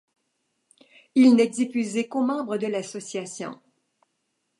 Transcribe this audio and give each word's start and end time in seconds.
Il 1.13 1.35
n'est 1.35 1.45
diffusé 1.49 2.07
qu'aux 2.09 2.23
membres 2.25 2.57
de 2.57 2.65
l'association. 2.65 3.59